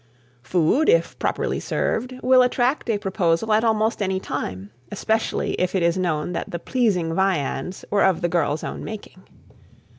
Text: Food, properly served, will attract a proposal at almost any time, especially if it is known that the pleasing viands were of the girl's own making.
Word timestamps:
Food, 0.41 0.89
properly 1.19 1.59
served, 1.59 2.15
will 2.23 2.41
attract 2.41 2.89
a 2.89 2.97
proposal 2.97 3.53
at 3.53 3.63
almost 3.63 4.01
any 4.01 4.19
time, 4.19 4.71
especially 4.91 5.53
if 5.59 5.75
it 5.75 5.83
is 5.83 5.95
known 5.95 6.33
that 6.33 6.49
the 6.49 6.57
pleasing 6.57 7.13
viands 7.13 7.85
were 7.91 8.03
of 8.03 8.21
the 8.21 8.27
girl's 8.27 8.63
own 8.63 8.83
making. 8.83 9.21